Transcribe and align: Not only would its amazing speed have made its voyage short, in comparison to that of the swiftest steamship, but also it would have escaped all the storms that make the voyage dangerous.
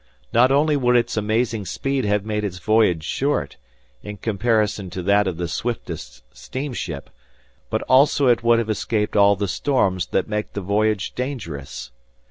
Not 0.33 0.51
only 0.51 0.75
would 0.75 0.95
its 0.95 1.15
amazing 1.15 1.67
speed 1.67 2.05
have 2.05 2.25
made 2.25 2.43
its 2.43 2.57
voyage 2.57 3.03
short, 3.03 3.57
in 4.01 4.17
comparison 4.17 4.89
to 4.89 5.03
that 5.03 5.27
of 5.27 5.37
the 5.37 5.47
swiftest 5.47 6.23
steamship, 6.35 7.11
but 7.69 7.83
also 7.83 8.25
it 8.25 8.41
would 8.43 8.57
have 8.57 8.67
escaped 8.67 9.15
all 9.15 9.35
the 9.35 9.47
storms 9.47 10.07
that 10.07 10.27
make 10.27 10.53
the 10.53 10.61
voyage 10.61 11.13
dangerous. 11.13 11.91